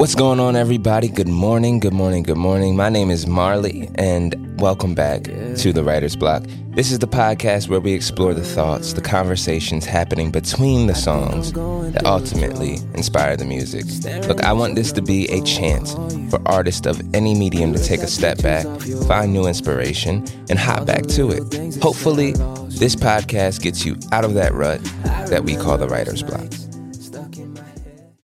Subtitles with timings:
[0.00, 1.08] What's going on, everybody?
[1.08, 2.74] Good morning, good morning, good morning.
[2.74, 6.42] My name is Marley, and welcome back to the Writer's Block.
[6.70, 11.52] This is the podcast where we explore the thoughts, the conversations happening between the songs
[11.52, 13.84] that ultimately inspire the music.
[14.26, 15.92] Look, I want this to be a chance
[16.30, 18.64] for artists of any medium to take a step back,
[19.06, 21.76] find new inspiration, and hop back to it.
[21.82, 22.32] Hopefully,
[22.70, 24.82] this podcast gets you out of that rut
[25.28, 26.50] that we call the Writer's Block.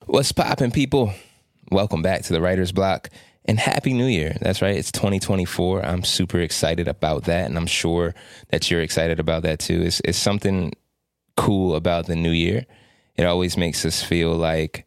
[0.05, 1.15] What's poppin', people?
[1.73, 3.09] Welcome back to the Writer's Block
[3.47, 4.37] and Happy New Year.
[4.43, 5.83] That's right, it's 2024.
[5.83, 8.15] I'm super excited about that, and I'm sure
[8.51, 9.81] that you're excited about that too.
[9.81, 10.75] It's, it's something
[11.35, 12.67] cool about the new year.
[13.17, 14.87] It always makes us feel like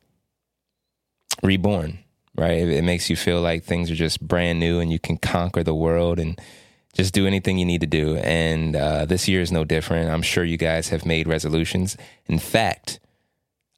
[1.41, 1.98] reborn,
[2.35, 2.59] right?
[2.59, 5.63] It, it makes you feel like things are just brand new and you can conquer
[5.63, 6.39] the world and
[6.94, 8.17] just do anything you need to do.
[8.17, 10.11] And uh, this year is no different.
[10.11, 11.97] I'm sure you guys have made resolutions.
[12.27, 12.99] In fact,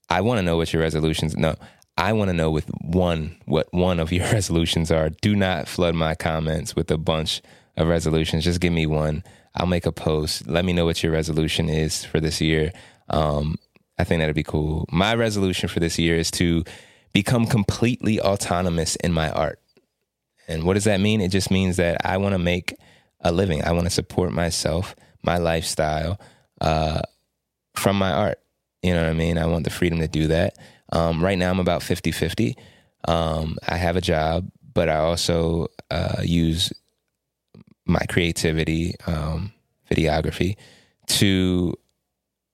[0.09, 1.37] I want to know what your resolutions.
[1.37, 1.55] No,
[1.97, 5.09] I want to know with one what one of your resolutions are.
[5.09, 7.41] Do not flood my comments with a bunch
[7.75, 8.43] of resolutions.
[8.43, 9.23] Just give me one.
[9.55, 10.47] I'll make a post.
[10.47, 12.71] Let me know what your resolution is for this year.
[13.09, 13.55] Um,
[13.97, 14.85] I think that'd be cool.
[14.91, 16.63] My resolution for this year is to
[17.13, 19.59] become completely autonomous in my art.
[20.47, 21.19] And what does that mean?
[21.19, 22.75] It just means that I want to make
[23.21, 23.63] a living.
[23.63, 26.19] I want to support myself, my lifestyle,
[26.61, 27.01] uh,
[27.75, 28.39] from my art.
[28.83, 29.37] You know what I mean?
[29.39, 30.57] I want the freedom to do that.
[30.91, 32.57] Um, right now, I'm about 50 50.
[33.07, 36.73] Um, I have a job, but I also uh, use
[37.85, 39.53] my creativity, um,
[39.89, 40.57] videography,
[41.07, 41.73] to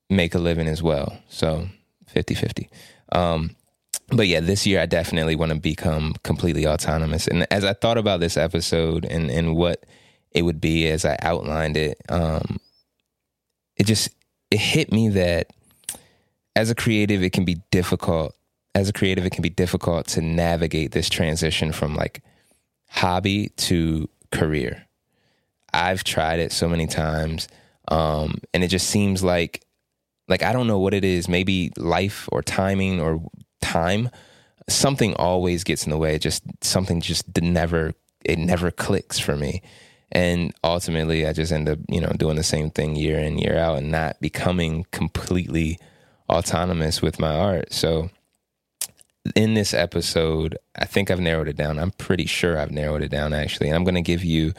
[0.09, 1.17] make a living as well.
[1.30, 1.67] So
[2.08, 2.70] 50 50.
[3.12, 3.56] Um,
[4.09, 7.28] but yeah, this year I definitely want to become completely autonomous.
[7.28, 9.86] And as I thought about this episode and, and what
[10.31, 12.59] it would be as I outlined it, um,
[13.75, 14.09] it just
[14.52, 15.47] it hit me that
[16.56, 18.36] as a creative, it can be difficult.
[18.76, 22.22] As a creative, it can be difficult to navigate this transition from like
[22.90, 24.86] hobby to career.
[25.74, 27.48] I've tried it so many times,
[27.88, 29.66] um, and it just seems like
[30.28, 31.28] like I don't know what it is.
[31.28, 33.22] Maybe life or timing or
[33.62, 34.09] time.
[34.70, 36.18] Something always gets in the way.
[36.20, 37.94] Just something just never
[38.24, 39.62] it never clicks for me.
[40.12, 43.58] And ultimately, I just end up, you know, doing the same thing year in, year
[43.58, 45.80] out and not becoming completely
[46.34, 47.72] autonomous with my art.
[47.72, 48.10] So
[49.36, 51.80] in this episode, I think I've narrowed it down.
[51.80, 53.68] I'm pretty sure I've narrowed it down actually.
[53.68, 54.54] And I'm going to give you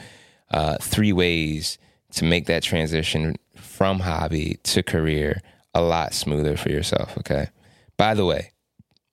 [0.51, 1.77] uh, three ways
[2.13, 5.41] to make that transition from hobby to career
[5.73, 7.17] a lot smoother for yourself.
[7.19, 7.49] Okay.
[7.97, 8.51] By the way,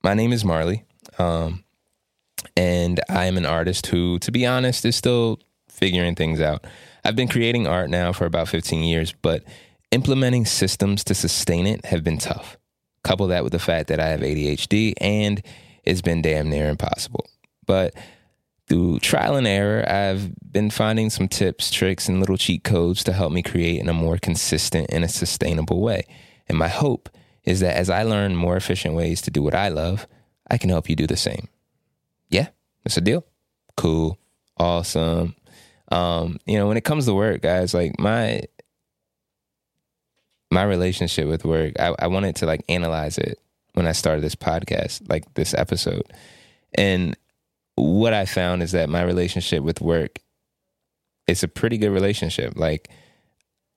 [0.03, 0.85] my name is Marley.
[1.19, 1.65] Um,
[2.57, 6.65] and I am an artist who, to be honest, is still figuring things out.
[7.05, 9.43] I've been creating art now for about 15 years, but
[9.93, 12.59] implementing systems to sustain it have been tough.
[13.05, 15.43] Couple that with the fact that I have ADHD and
[15.85, 17.27] it's been damn near impossible.
[17.67, 17.95] But
[18.69, 23.13] through trial and error, I've been finding some tips, tricks, and little cheat codes to
[23.13, 26.07] help me create in a more consistent and a sustainable way.
[26.49, 27.09] And my hope
[27.45, 30.07] is that as I learn more efficient ways to do what I love,
[30.51, 31.49] I can help you do the same.
[32.29, 32.49] Yeah,
[32.85, 33.25] that's a deal.
[33.77, 34.19] Cool.
[34.57, 35.35] Awesome.
[35.91, 38.43] Um, you know, when it comes to work, guys, like my
[40.53, 43.41] my relationship with work, I, I wanted to like analyze it
[43.75, 46.05] when I started this podcast, like this episode.
[46.75, 47.17] And
[47.75, 50.19] what I found is that my relationship with work
[51.27, 52.55] it's a pretty good relationship.
[52.57, 52.89] Like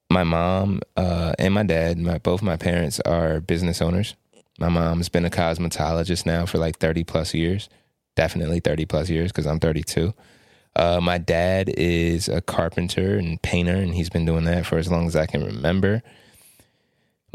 [0.09, 4.15] my mom uh, and my dad, my both my parents are business owners.
[4.59, 7.69] My mom's been a cosmetologist now for like 30 plus years.
[8.15, 10.13] Definitely 30 plus years because I'm 32.
[10.77, 14.89] Uh, my dad is a carpenter and painter, and he's been doing that for as
[14.91, 16.01] long as I can remember.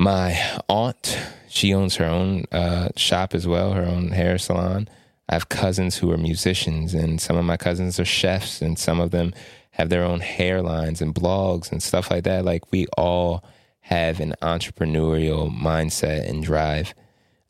[0.00, 1.18] My aunt,
[1.50, 4.88] she owns her own uh, shop as well, her own hair salon.
[5.28, 8.98] I have cousins who are musicians, and some of my cousins are chefs, and some
[8.98, 9.34] of them
[9.72, 12.46] have their own hairlines and blogs and stuff like that.
[12.46, 13.44] Like we all
[13.80, 16.94] have an entrepreneurial mindset and drive,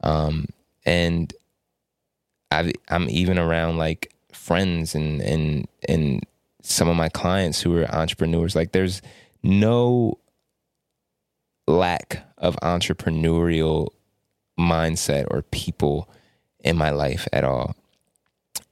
[0.01, 0.47] um,
[0.85, 1.33] and
[2.51, 6.27] i am even around like friends and and and
[6.63, 8.57] some of my clients who are entrepreneurs.
[8.57, 9.03] Like there's
[9.45, 10.19] no
[11.67, 13.89] lack of entrepreneurial
[14.59, 16.11] mindset or people
[16.61, 17.75] in my life at all.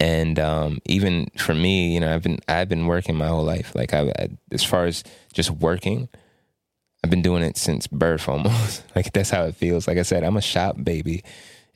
[0.01, 3.75] And um, even for me, you know, I've been I've been working my whole life.
[3.75, 5.03] Like I, I, as far as
[5.33, 6.09] just working,
[7.03, 8.85] I've been doing it since birth almost.
[8.95, 9.89] like that's how it feels.
[9.89, 11.25] Like I said, I'm a shop baby.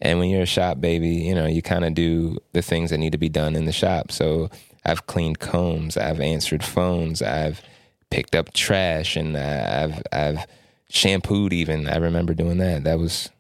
[0.01, 2.99] And when you're a shop baby, you know, you kind of do the things that
[2.99, 4.11] need to be done in the shop.
[4.11, 4.51] So
[4.85, 7.63] I've cleaned combs, I've answered phones, I've
[8.11, 10.47] picked up trash, and I've I've
[10.93, 11.89] shampooed even.
[11.89, 12.85] I remember doing that.
[12.85, 13.31] That was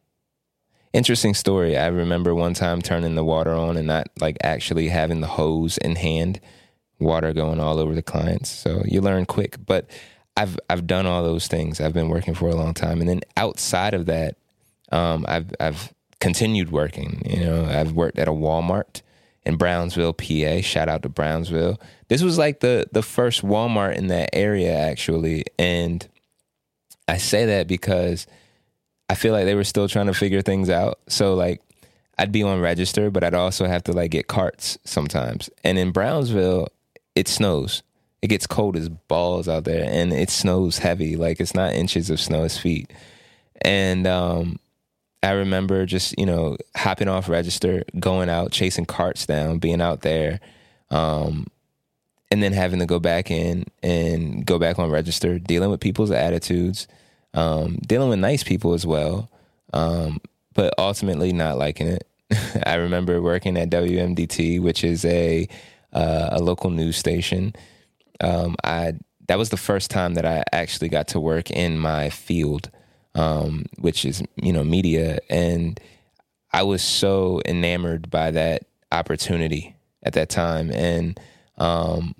[0.92, 1.76] interesting story.
[1.76, 5.76] I remember one time turning the water on and not like actually having the hose
[5.78, 6.40] in hand,
[6.98, 8.50] water going all over the clients.
[8.50, 9.56] So you learn quick.
[9.64, 9.90] But
[10.36, 11.80] I've I've done all those things.
[11.80, 14.36] I've been working for a long time, and then outside of that,
[14.90, 17.22] um, I've I've continued working.
[17.26, 19.02] You know, I've worked at a Walmart
[19.44, 20.62] in Brownsville, PA.
[20.62, 21.78] Shout out to Brownsville.
[22.08, 26.08] This was like the the first Walmart in that area actually, and
[27.08, 28.26] I say that because
[29.08, 30.98] I feel like they were still trying to figure things out.
[31.08, 31.60] So like
[32.18, 35.50] I'd be on register, but I'd also have to like get carts sometimes.
[35.64, 36.68] And in Brownsville,
[37.14, 37.82] it snows.
[38.20, 41.16] It gets cold as balls out there and it snows heavy.
[41.16, 42.92] Like it's not inches of snow, it's feet.
[43.60, 44.58] And um
[45.22, 50.00] I remember just, you know, hopping off register, going out, chasing carts down, being out
[50.00, 50.40] there,
[50.90, 51.46] um,
[52.32, 56.10] and then having to go back in and go back on register, dealing with people's
[56.10, 56.88] attitudes,
[57.34, 59.30] um, dealing with nice people as well,
[59.74, 60.18] um,
[60.54, 62.08] but ultimately not liking it.
[62.66, 65.46] I remember working at WMDT, which is a
[65.92, 67.54] uh, a local news station.
[68.20, 68.94] Um, I
[69.28, 72.70] that was the first time that I actually got to work in my field,
[73.14, 75.78] um, which is you know media, and
[76.50, 81.20] I was so enamored by that opportunity at that time, and
[81.58, 82.14] um,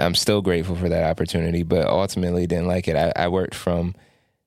[0.00, 1.62] I'm still grateful for that opportunity.
[1.62, 2.96] But ultimately, didn't like it.
[2.96, 3.94] I, I worked from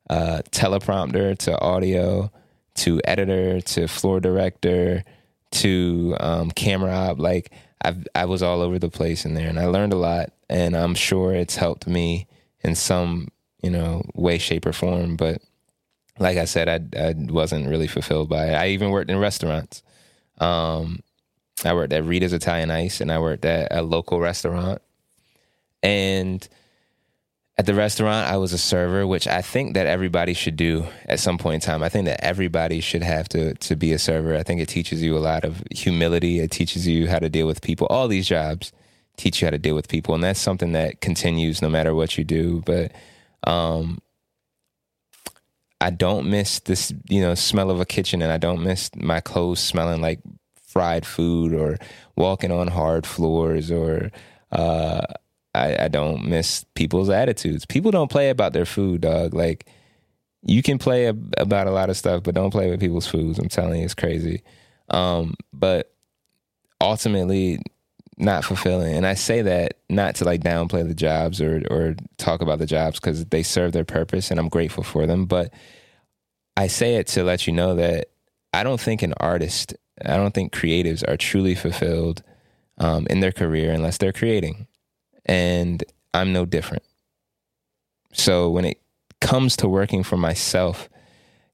[0.09, 2.31] uh, teleprompter to audio
[2.75, 5.03] to editor to floor director
[5.51, 7.19] to um, camera op.
[7.19, 7.51] Like
[7.83, 10.31] I I was all over the place in there, and I learned a lot.
[10.49, 12.27] And I'm sure it's helped me
[12.61, 13.29] in some
[13.61, 15.15] you know way, shape, or form.
[15.15, 15.41] But
[16.19, 18.53] like I said, I I wasn't really fulfilled by it.
[18.53, 19.83] I even worked in restaurants.
[20.39, 20.99] Um,
[21.63, 24.81] I worked at Rita's Italian Ice, and I worked at a local restaurant,
[25.83, 26.47] and
[27.55, 31.19] at the restaurant, I was a server, which I think that everybody should do at
[31.19, 31.83] some point in time.
[31.83, 34.35] I think that everybody should have to to be a server.
[34.35, 36.39] I think it teaches you a lot of humility.
[36.39, 37.85] It teaches you how to deal with people.
[37.91, 38.71] All these jobs
[39.17, 42.17] teach you how to deal with people, and that's something that continues no matter what
[42.17, 42.63] you do.
[42.65, 42.91] But
[43.45, 43.99] um,
[45.79, 49.19] I don't miss this, you know, smell of a kitchen, and I don't miss my
[49.19, 50.21] clothes smelling like
[50.65, 51.77] fried food or
[52.15, 54.11] walking on hard floors or.
[54.51, 55.01] Uh,
[55.63, 57.65] I, I don't miss people's attitudes.
[57.65, 59.33] People don't play about their food, dog.
[59.33, 59.67] Like
[60.41, 61.05] you can play
[61.37, 63.39] about a lot of stuff, but don't play with people's foods.
[63.39, 64.43] I'm telling you, it's crazy.
[64.89, 65.93] Um, but
[66.81, 67.59] ultimately,
[68.17, 68.95] not fulfilling.
[68.95, 72.65] And I say that not to like downplay the jobs or or talk about the
[72.65, 75.25] jobs because they serve their purpose, and I'm grateful for them.
[75.25, 75.53] But
[76.57, 78.09] I say it to let you know that
[78.53, 79.73] I don't think an artist,
[80.03, 82.21] I don't think creatives are truly fulfilled
[82.77, 84.67] um, in their career unless they're creating
[85.25, 85.83] and
[86.13, 86.83] I'm no different.
[88.13, 88.79] So when it
[89.21, 90.89] comes to working for myself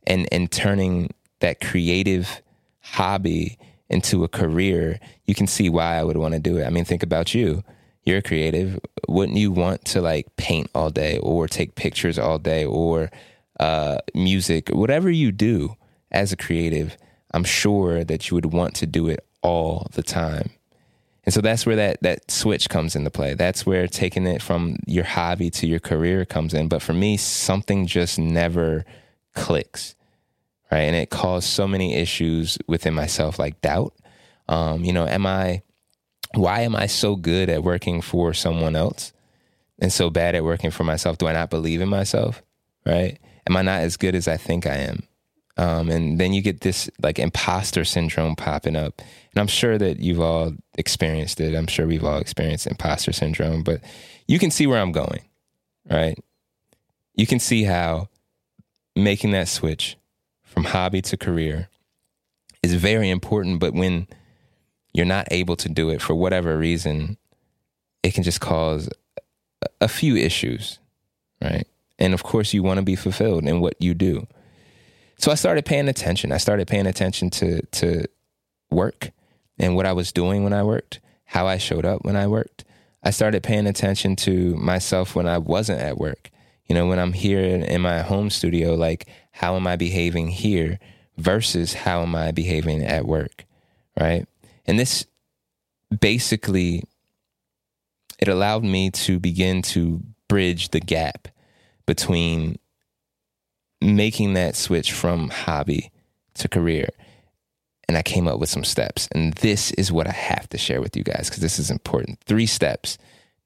[0.06, 2.42] and and turning that creative
[2.81, 3.57] hobby
[3.89, 6.66] into a career, you can see why I would want to do it.
[6.66, 7.63] I mean, think about you.
[8.04, 8.80] You're creative.
[9.07, 13.12] Wouldn't you want to like paint all day or take pictures all day or
[13.60, 15.75] uh, music, whatever you do
[16.12, 16.98] as a creative?
[17.31, 20.50] I'm sure that you would want to do it all the time.
[21.29, 23.35] And so that's where that that switch comes into play.
[23.35, 26.69] That's where taking it from your hobby to your career comes in.
[26.69, 28.83] But for me, something just never
[29.35, 29.93] clicks.
[30.71, 30.79] Right.
[30.79, 33.93] And it caused so many issues within myself, like doubt.
[34.47, 35.61] Um, you know, am I
[36.33, 39.13] why am I so good at working for someone else
[39.77, 41.19] and so bad at working for myself?
[41.19, 42.42] Do I not believe in myself?
[42.87, 43.19] Right?
[43.47, 45.04] Am I not as good as I think I am?
[45.59, 48.99] Um, and then you get this like imposter syndrome popping up.
[48.99, 51.54] And I'm sure that you've all experienced it.
[51.54, 53.81] I'm sure we've all experienced imposter syndrome, but
[54.25, 55.19] you can see where I'm going,
[55.92, 56.18] right?
[57.13, 58.07] You can see how
[58.95, 59.97] making that switch
[60.44, 61.68] from hobby to career
[62.63, 63.59] is very important.
[63.59, 64.07] But when
[64.94, 67.18] you're not able to do it for whatever reason,
[68.01, 68.87] it can just cause
[69.81, 70.80] a few issues,
[71.42, 71.68] right?
[71.97, 74.25] And of course, you want to be fulfilled in what you do.
[75.19, 76.31] So I started paying attention.
[76.31, 78.06] I started paying attention to to
[78.71, 79.11] work
[79.57, 82.64] and what I was doing when I worked, how I showed up when I worked.
[83.04, 86.30] I started paying attention to myself when I wasn't at work.
[86.66, 90.80] You know, when I'm here in my home studio, like how am I behaving here
[91.18, 93.45] versus how am I behaving at work,
[93.99, 94.26] right?
[94.66, 95.06] And this
[95.99, 96.83] basically
[98.19, 101.28] it allowed me to begin to bridge the gap
[101.85, 102.57] between
[103.81, 105.92] making that switch from hobby
[106.36, 106.90] to career.
[107.88, 109.07] And I came up with some steps.
[109.14, 112.19] And this is what I have to share with you guys because this is important.
[112.26, 112.98] Three steps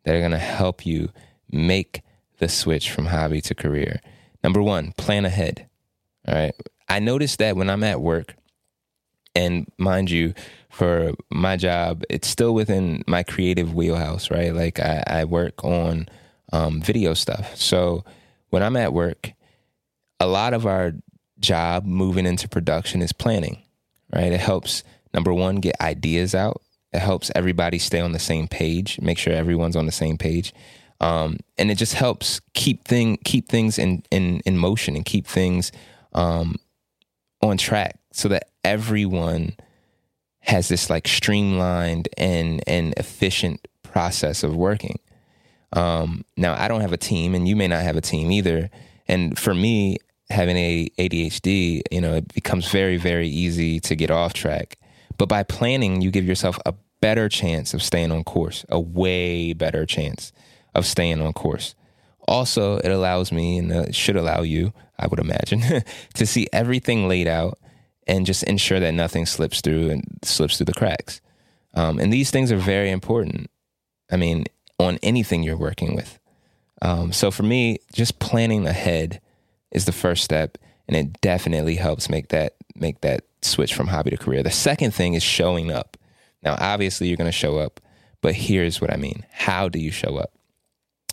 [0.04, 1.10] that are going to help you
[1.52, 2.02] make
[2.40, 4.02] the switch from hobby to career.
[4.44, 5.68] Number one, plan ahead.
[6.28, 6.54] All right.
[6.90, 8.36] I noticed that when I'm at work,
[9.36, 10.34] And mind you,
[10.70, 14.54] for my job, it's still within my creative wheelhouse, right?
[14.54, 16.08] Like I, I work on
[16.52, 17.56] um, video stuff.
[17.56, 18.04] So
[18.50, 19.34] when I'm at work,
[20.24, 20.94] a lot of our
[21.40, 23.62] job moving into production is planning,
[24.16, 24.32] right?
[24.32, 26.62] It helps, number one, get ideas out.
[26.94, 30.54] It helps everybody stay on the same page, make sure everyone's on the same page.
[31.02, 35.28] Um, and it just helps keep thing keep things in in in motion and keep
[35.28, 35.74] things
[36.14, 36.56] um,
[37.42, 39.58] on track so that everyone
[40.40, 45.00] has this like streamlined and and efficient process of working.
[45.74, 48.70] Um, now I don't have a team, and you may not have a team either.
[49.06, 49.98] And for me,
[50.30, 54.78] having a ADHD, you know, it becomes very very easy to get off track.
[55.18, 59.54] But by planning, you give yourself a better chance of staying on course, a way
[59.54, 60.32] better chance
[60.74, 61.76] of staying on course.
[62.28, 65.62] Also, it allows me, and it should allow you, I would imagine,
[66.14, 67.60] to see everything laid out
[68.08, 71.22] and just ensure that nothing slips through and slips through the cracks.
[71.74, 73.50] Um, and these things are very important.
[74.12, 74.46] I mean,
[74.80, 76.20] on anything you're working with.
[76.82, 79.22] Um, so for me, just planning ahead
[79.74, 84.12] is the first step, and it definitely helps make that make that switch from hobby
[84.12, 84.44] to career.
[84.44, 85.98] The second thing is showing up.
[86.44, 87.80] Now, obviously, you're going to show up,
[88.22, 90.32] but here's what I mean: How do you show up?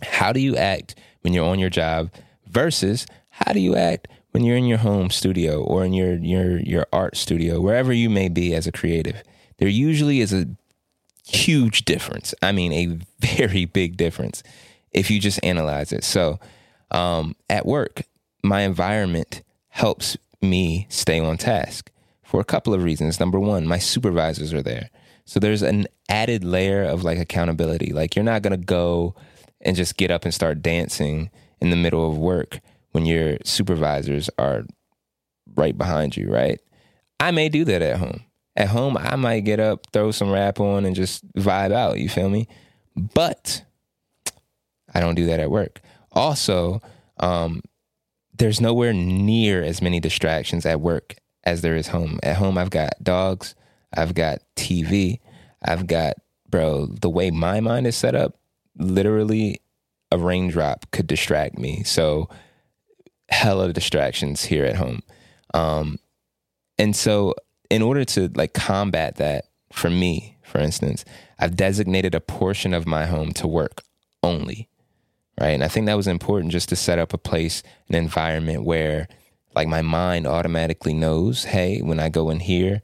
[0.03, 2.11] How do you act when you're on your job
[2.47, 6.61] versus how do you act when you're in your home studio or in your your
[6.61, 9.23] your art studio, wherever you may be as a creative?
[9.59, 10.47] There usually is a
[11.27, 12.35] huge difference.
[12.43, 12.99] I mean, a
[13.39, 14.43] very big difference
[14.93, 16.05] if you just analyze it.
[16.05, 16.41] So,
[16.91, 18.03] um, at work,
[18.43, 21.91] my environment helps me stay on task
[22.23, 23.21] for a couple of reasons.
[23.21, 24.91] Number one, my supervisors are there.
[25.25, 27.93] So there's an added layer of like accountability.
[27.93, 29.15] Like you're not going to go
[29.61, 31.31] and just get up and start dancing
[31.61, 32.61] in the middle of work
[32.93, 34.65] when your supervisors are
[35.55, 36.61] right behind you, right?
[37.19, 38.25] I may do that at home.
[38.57, 41.99] At home, I might get up, throw some rap on, and just vibe out.
[41.99, 42.49] You feel me?
[42.97, 43.65] But
[44.93, 45.81] I don't do that at work.
[46.13, 46.83] Also,
[47.19, 47.63] um,
[48.41, 52.19] there's nowhere near as many distractions at work as there is home.
[52.23, 53.55] At home, I've got dogs,
[53.95, 55.21] I've got TV,
[55.63, 56.15] I've got,
[56.49, 58.39] bro, the way my mind is set up,
[58.79, 59.61] literally
[60.11, 61.83] a raindrop could distract me.
[61.85, 62.31] So
[63.29, 65.03] hella distractions here at home.
[65.53, 65.99] Um,
[66.79, 67.35] and so
[67.69, 71.05] in order to like combat that for me, for instance,
[71.39, 73.83] I've designated a portion of my home to work
[74.23, 74.70] only.
[75.41, 75.51] Right.
[75.51, 79.09] And I think that was important just to set up a place, an environment where
[79.55, 82.83] like my mind automatically knows, hey, when I go in here,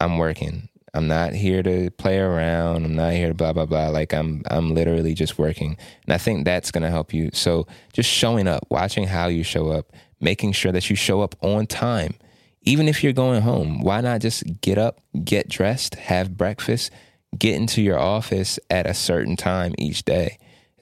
[0.00, 0.70] I'm working.
[0.94, 2.84] I'm not here to play around.
[2.84, 3.88] I'm not here to blah blah blah.
[3.88, 5.76] Like I'm I'm literally just working.
[6.04, 7.30] And I think that's going to help you.
[7.32, 11.36] So just showing up, watching how you show up, making sure that you show up
[11.42, 12.14] on time.
[12.62, 16.90] Even if you're going home, why not just get up, get dressed, have breakfast,
[17.38, 20.38] get into your office at a certain time each day.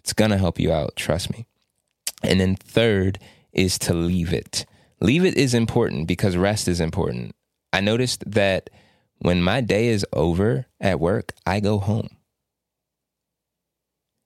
[0.08, 1.46] It's going to help you out, trust me.
[2.22, 3.18] And then third
[3.52, 4.64] is to leave it.
[5.02, 7.34] Leave it is important because rest is important.
[7.74, 8.70] I noticed that
[9.18, 12.08] when my day is over at work, I go home.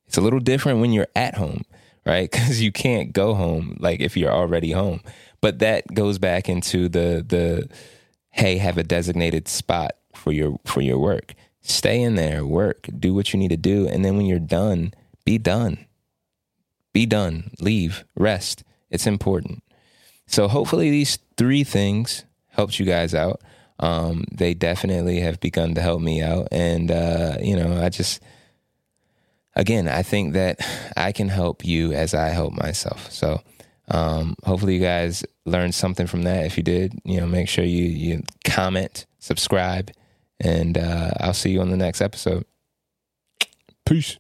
[0.06, 1.64] It's a little different when you're at home,
[2.06, 2.30] right?
[2.30, 5.00] Because you can't go home like if you're already home.
[5.40, 7.68] But that goes back into the the
[8.30, 11.34] hey, have a designated spot for your for your work.
[11.60, 14.94] Stay in there, work, do what you need to do, and then when you're done,
[15.24, 15.86] be done.
[16.92, 17.50] Be done.
[17.60, 18.04] Leave.
[18.14, 18.64] Rest.
[18.90, 19.62] It's important.
[20.26, 23.40] So hopefully these three things helped you guys out
[23.82, 26.48] um, they definitely have begun to help me out.
[26.52, 28.22] And, uh, you know, I just,
[29.56, 30.60] again, I think that
[30.96, 33.10] I can help you as I help myself.
[33.10, 33.40] So,
[33.88, 36.46] um, hopefully you guys learned something from that.
[36.46, 39.90] If you did, you know, make sure you, you comment, subscribe,
[40.38, 42.44] and, uh, I'll see you on the next episode.
[43.84, 44.16] Peace.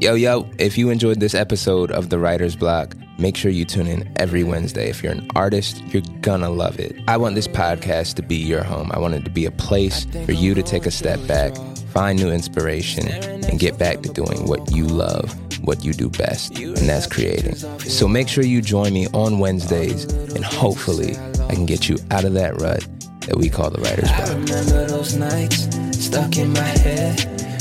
[0.00, 3.86] Yo, yo, if you enjoyed this episode of The Writer's Block, make sure you tune
[3.86, 4.90] in every Wednesday.
[4.90, 6.94] If you're an artist, you're gonna love it.
[7.08, 8.90] I want this podcast to be your home.
[8.92, 11.56] I want it to be a place for you to take a step back,
[11.92, 15.32] find new inspiration, and get back to doing what you love,
[15.64, 17.54] what you do best, and that's creating.
[17.54, 20.04] So make sure you join me on Wednesdays,
[20.34, 21.16] and hopefully,
[21.48, 22.86] I can get you out of that rut
[23.22, 24.28] that we call the writer's block.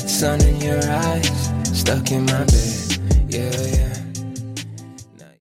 [0.08, 2.98] Sun in your eyes stuck in my bed.
[3.30, 3.83] Yeah, yeah.